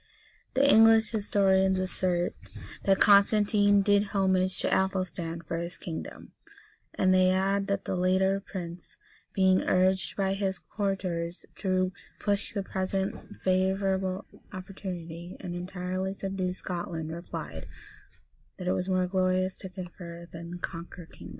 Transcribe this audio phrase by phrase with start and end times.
[0.55, 2.33] The English historians assert,[]
[2.85, 6.31] that Constantine did homage to Athelstan for his kingdom;
[6.95, 8.97] and they add, that the latter prince,
[9.35, 17.11] being urged by his courtiers to push the present favorable opportunity, and entirely subdue Scotland,
[17.11, 17.67] replied,
[18.57, 21.29] that it was more glorious to confer than conquer kingdoms.